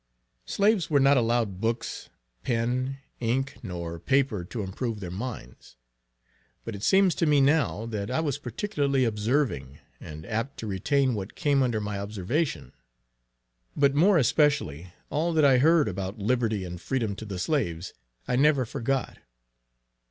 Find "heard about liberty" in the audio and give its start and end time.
15.59-16.63